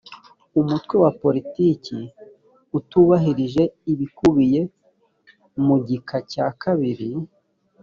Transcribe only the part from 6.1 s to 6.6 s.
cya